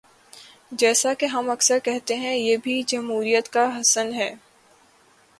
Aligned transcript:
جیسا 0.71 1.13
کہ 1.13 1.25
ہم 1.25 1.49
اکثر 1.49 1.79
کہتے 1.79 2.15
ہیں، 2.15 2.35
یہ 2.35 2.57
بھی 2.57 2.81
جمہوریت 2.83 3.49
کا 3.49 3.67
حسن 3.81 4.13
ہے۔ 4.13 4.33